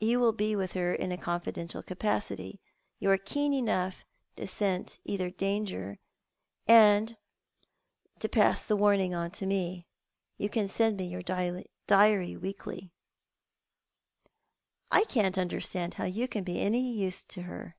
[0.00, 2.60] You will bo with her in a confidential capacity;
[2.98, 6.00] you are keen enough to scent cither danger,
[6.66, 7.16] and
[8.18, 9.84] to i ass the warning ou to mo.
[10.38, 12.90] You can send me your diary weekly.""
[14.90, 17.76] I can't understand how you can be of any use to her."